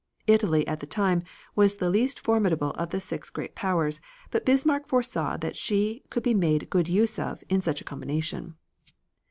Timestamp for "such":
7.61-7.81